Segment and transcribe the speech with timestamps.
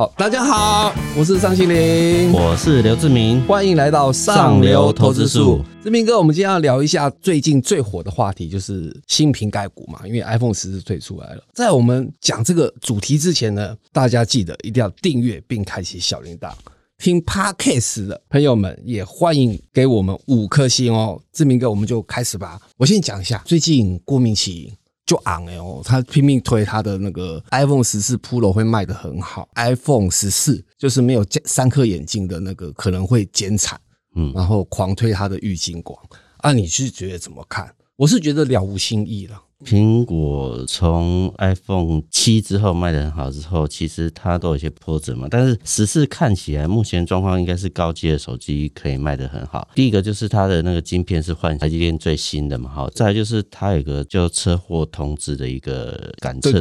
[0.00, 5.60] 好，大家好，我是张心凌，我是刘志明，欢迎来到上流投资术。
[5.82, 11.42] 志明哥，我们今天要聊一下最近最火的话题，就是新瓶盖股嘛，因为 iPhone 十四推出来了。
[11.52, 16.52] 在我们讲这个主题之前呢，大家记得一定要订阅并开启小铃铛。
[16.98, 21.20] 听 Podcast 的朋友们也欢迎给我们五颗星哦。
[21.32, 22.60] 志明哥，我们就开始吧。
[22.76, 24.72] 我先讲一下，最近郭明奇。
[25.08, 33.80] 就昂哎哦，他拼命推他的那个 iPhone 十四 Pro 会卖的很好，iPhone 十四就是没有三颗眼镜的那个可能会减产，
[34.14, 35.98] 嗯，然后狂推他的郁金光，
[36.40, 37.74] 啊，你是觉得怎么看？
[37.96, 39.40] 我是觉得了无新意了。
[39.64, 45.26] 苹果从 iPhone 七之后卖的很好之后，其实它都有一些波折嘛。
[45.28, 49.68] 但是十四看起来目前状况应该是高阶的手机可以卖的很好。
[49.74, 52.88] 第一个就是它的那个晶片是换台积电最新的嘛，好。
[52.90, 56.52] 再就是它有个叫车祸通知的一个感测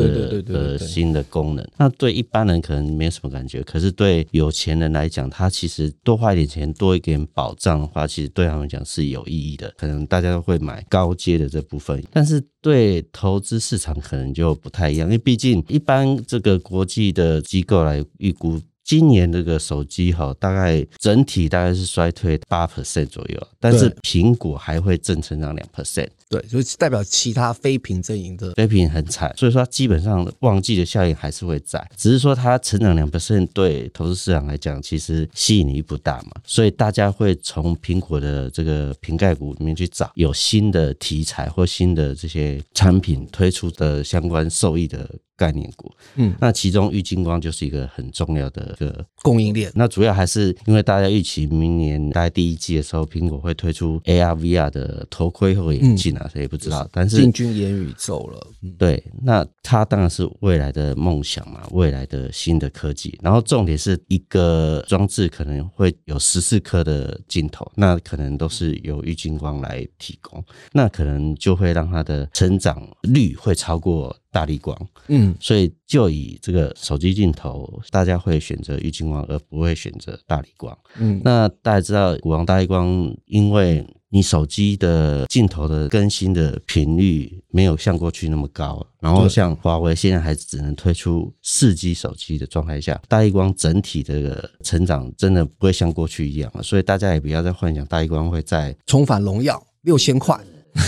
[0.42, 1.68] 的新的功能。
[1.78, 9.72] 那对一般人可能没什么感觉，可是对有钱人来讲，他其实多花一点钱，多一点保障的话，其实对他们讲是有意义的。
[9.78, 18.60] 可能大家都会买高阶的这部分，但是对投资市场可能就不太一样，因为毕竟一般这个国际的机构来预估。
[18.84, 45.10] 今年这个手机哈，大概整体大概是衰退八 percent 左右，但是苹果还会正成长两 percent，对，就代表其他非屏阵营的非屏很惨，所以说基本上旺季的效应还是会在，只是说它成长两 percent 对投资市场来讲其实吸引力不大嘛，所以大家会从苹果的这个瓶盖股里面去找有新的题材或新的这些产品推出的相关受益的。
[45.38, 49.72] 概念股，嗯，那其中玉金光就是一个很重要的一个供应链。
[49.76, 56.88] 那主要还是因为大家预期明年大概第一季的时候，苹果会推出 AR VR 的头盔或眼镜啊，谁也不知道。
[56.92, 63.18] 但是进军元宇宙了，对，那它当然是未来的梦想嘛，未来的新的科技。
[63.22, 74.16] 然后重点是一个装置可能会有十四颗的镜头，那可能都是由郁金光来提供，那可能就会让它的成长率会超过。
[74.30, 74.78] 大力光，
[75.08, 80.78] 嗯，所以就以这个手机镜头，大家会选择郁金光，而不会选择大力光。
[81.00, 96.64] 嗯，那大家知道，古王大力光，因为你手机的镜头的更新的频率没有像过去那么高，然后像华为现在还只能推出四 G 手机的状态下，大力光整体的成长真的不会像过去一样了。
[96.64, 100.40] 所以大家也不要再幻想大力光会再重返荣耀六千块，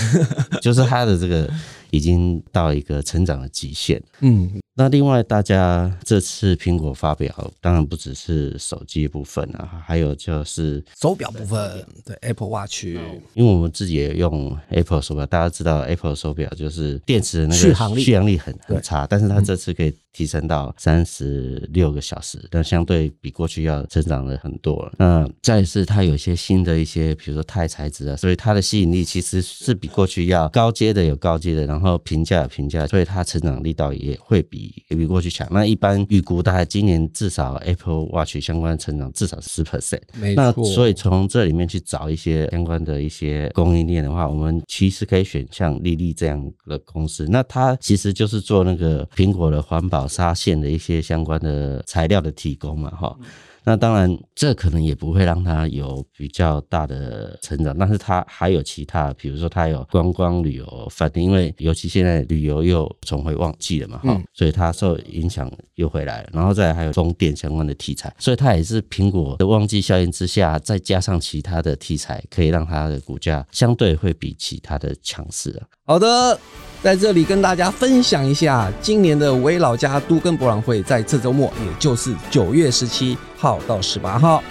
[0.61, 1.49] 就是它的这个。
[1.91, 3.99] 已经到一个成长的极限。
[4.19, 4.47] 嗯。
[4.79, 12.85] 那另外，大家这次苹果发表，当然不只是手机部分啊，还有就是手表部分，对 Apple Watch。
[13.33, 24.93] 因为我们自己也用 Apple 手表，大家知道 Apple 手表就是电池的那个续航力续航力很很差，但是它这次可以提升到三十六个小时，但相对比过去要成长了很多了。
[24.97, 34.83] 那再是它有一些新的一些，比如说钛材质啊，所以它的吸引力其实是比过去要高阶的有高阶的，然后平价有平价，所以它成长力道也会比。
[34.89, 35.47] 也比过去强。
[35.51, 40.01] 那一般预估大概今年至少 Apple Watch 相关成长至少十 percent。
[40.35, 47.27] 那所以从这里面去找一些相关的一些供应链的话，我们其实可以选像丽丽这样的公司。
[47.29, 53.17] 那它其实就是做那个苹果的环保纱线的一些相关的材料的提供嘛，哈。
[53.65, 66.29] 那当然，这可能也不会让它有比较大的成长，但是它还有其他，比如说它有观光旅游饭店，因为尤其现在旅游又重回旺季了嘛，哈，所以它受影响又回来了。
[66.33, 75.67] 然后再还有风电相关的题材，所以它也是苹果的旺季效应之下，再加上其他的题材，可以让它的股价相对会比其他的强势啊。
[75.89, 76.39] 好的，
[76.83, 84.43] 在这里跟大家分享一下，今年的维老家都根博览会在这周末，也就是九月十七号到十八号，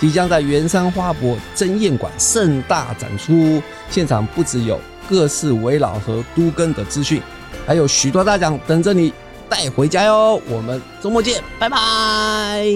[0.00, 3.62] 即将在圆山花博珍宴馆盛大展出。
[3.90, 7.20] 现场不只有各式维老和都根的资讯，
[7.66, 9.12] 还有许多大奖等着你。
[9.48, 10.40] 带回家哟！
[10.48, 12.66] 我们周末见，拜拜。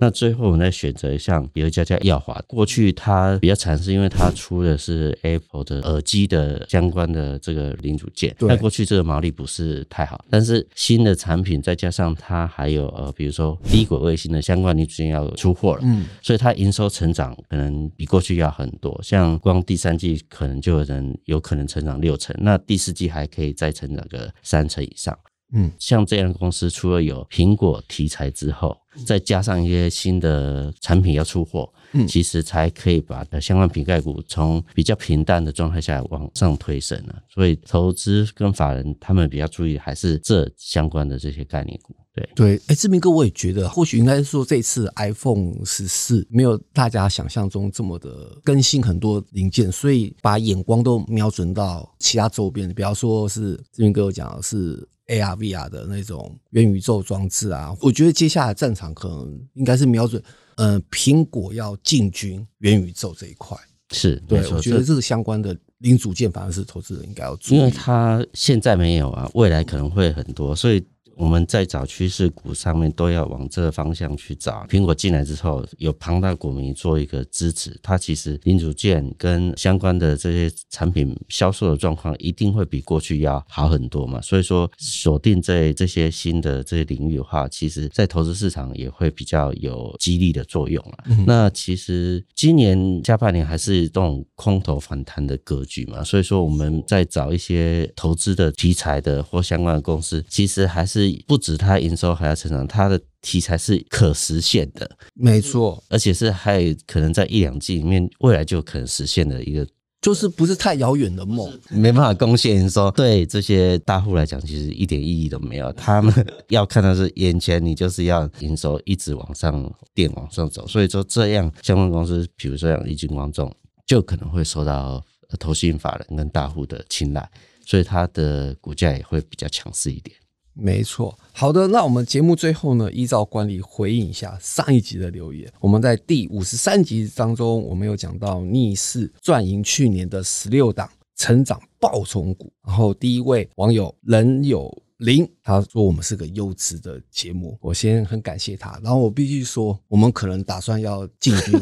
[0.00, 10.24] 那最后我们再选择一项，比如家家耀华，过去它比较惨，是因为它出的是 Apple 的耳机的相关的这个零组件，那过去这个毛利不是太好。
[10.28, 18.98] 但是新的产品再加上它还有呃，比如说低轨卫星的相关零组件要出货了，嗯，所以它营收成长可能比过去要很多。
[19.02, 25.16] 像光第三季可能就有人有可能成长六成，那第四季还可以再成长个三成以上。
[25.52, 37.22] 嗯，像这样的公司，除了有苹果题材之后，再加上一些新的产品要出货，嗯，其实才可以把相关瓶盖股从比较平淡的状态下往上推升了。
[37.32, 41.96] 所以，投资跟法人他们比较注意还是这相关的这些概念股。
[42.12, 57.76] 对对，哎，志明哥，我也觉得，或许应该是说，这次 iPhone 十四没有大家想象中这么的更新很多零件，所以把眼光都瞄准到其他周边，比方说是志明哥有讲的是 AR、VR 的那种元宇宙装置啊。
[57.80, 60.22] 我觉得接下来战场可能应该是瞄准，
[60.56, 63.56] 呃，苹果要进军元宇宙这一块。
[63.90, 67.58] 是，对我觉得这个相关的零组件反而是投资人应该要注意。
[67.58, 70.84] 因为它现在没有啊，未来可能会很多，所以
[71.18, 74.64] 我们在找趋势股上面都要往这个方向去找。
[74.68, 84.20] 苹果进来之后，有庞大股民做一个支持，它其实零组件跟相关的这些产品销售的状况一定会比过去要好很多嘛。
[84.20, 90.98] 所以说，锁定在这些新的这些领域的话，其实在投资市场也会比较有激励的作用了。
[91.26, 109.66] 那其实今年下半年还是这种空头反弹的格局嘛，所以说我们在找一些投资的题材的或相关的公司，其实还是不止它营收还要成长，它的题材是可实现的，没错，而且是还有可能在一两季里面未来就可能实现的一个。
[110.00, 111.52] 就是不是太遥远的梦。
[111.70, 115.72] 没办法贡献营收，对这些大户来讲，其实一点意义都没有。
[115.72, 116.14] 他们
[116.50, 120.64] 要看的是眼前，你就是要营收一直往上垫、往上走。
[120.68, 123.52] 所以说，这样相关公司，比如说像丽晶光众，
[123.86, 127.28] 就可能会受到呃投信法人跟大户的青睐，
[127.66, 130.16] 所以它的股价也会比较强势一点。
[130.60, 135.48] 没错，好的，那我们节目最后呢，依照惯例回应一下上一集的留言。
[135.60, 142.52] 我们在第五十三集当中，我们有讲到逆势赚赢去年的十六档成长爆冲股。
[142.66, 148.80] 然后第一位网友人有林，他说我们是个优质的节目，我先很感谢他。
[148.82, 151.56] 然后我必须说，我们可能打算要进军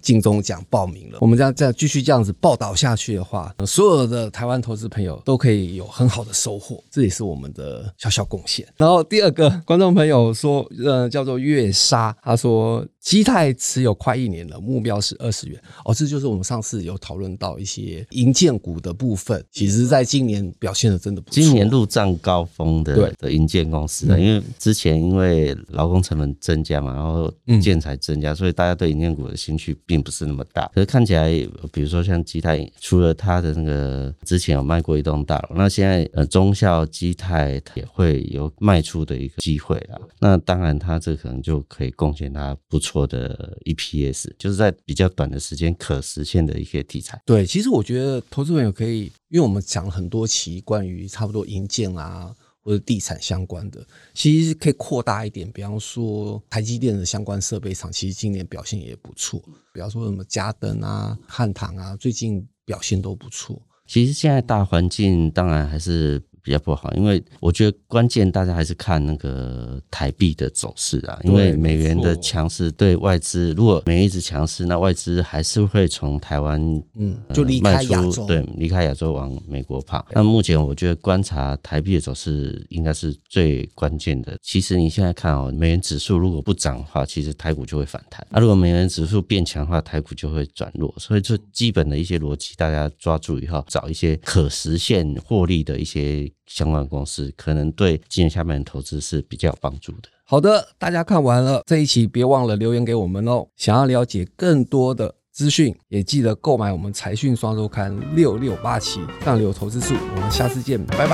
[0.00, 1.18] 金钟奖报名了。
[1.20, 8.66] 我们这样这样继续这样子报道下去的话，呃所有的台湾投资朋友都可以有很好的收获，这也是我们的小小贡献。
[8.76, 15.60] 然后第二个观众朋友说，呃，叫做月莎，他说基泰持有快一年了，目标是二十元。
[15.84, 21.42] 哦，这就是我们上次有讨论到一些银建股的部分，其实在今年表现的真的不错。
[21.42, 30.70] 今年入账高峰的对的银建公司啊，因为之前因为劳工成本增加嘛，然后嗯建材增加，所以大家对银建股的兴趣并不是那么大。
[30.74, 31.30] 可是看起来，
[31.72, 39.98] 比如说像基泰，除了它的那个之前有卖过一栋大楼，那现在呃中校基泰也会有卖出的一个机会啦。
[40.18, 47.20] 那当然，它这可能就可以贡献它不错的 EPS，就是在比较短的时间可实现的一些题材。
[47.24, 55.50] 对，其实我觉得投资朋友可以，因为我们讲了很多期关于差不多银建啊或者地产相关的，其实可以扩大一点。
[55.50, 59.42] 比方说台积电的相关设备厂，其实今年表现也不错。
[59.72, 63.60] 比方说什么嘉登啊、汉唐啊，最近表现都不错。
[63.86, 76.60] 其实现在大环境当然还是比较不好，因为我觉得关键大家还是看那个台币的走势啊，因为美元的强势对外资，如果美元一直强势，那外资还是会从台湾
[76.96, 80.04] 嗯，呃就离开亚洲，对，离开亚洲往美国跑。
[80.10, 84.36] 那目前我觉得观察台币的走势应该是最关键的。
[84.42, 90.92] 其实你现在看哦，美元指数如果不涨的话，其实台股就会反弹；那、如果美元指数变强的话，台股就会转弱。
[90.98, 100.08] 所以这基本的一些逻辑，大家抓住以后，找一些可实现获利的一些相关公司，可能对今年下半年投资是比较有帮助的。
[100.24, 103.46] 好的，大家看完了这一期，别忘了留言给我们哦。
[103.56, 109.94] 想要了解更多的资讯，也记得购买我们财讯双周刊六六八期上流投资术。
[110.16, 111.08] 我们下次见，拜拜，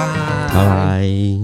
[0.49, 1.37] 拜拜。